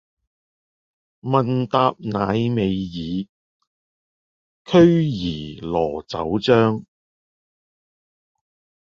[1.21, 3.27] 問答乃未已，
[4.65, 6.85] 驅兒羅酒漿。